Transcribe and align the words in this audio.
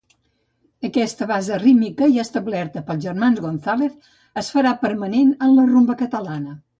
Aquesta 0.87 1.25
base 1.31 1.57
rítmica, 1.63 2.07
ja 2.15 2.23
establerta 2.27 2.83
pels 2.87 3.03
germans 3.07 3.41
González, 3.43 4.15
es 4.43 4.49
farà 4.57 4.73
permanent 4.87 5.31
en 5.49 5.55
la 5.59 5.67
Rumba 5.73 5.97
Catalana. 6.01 6.57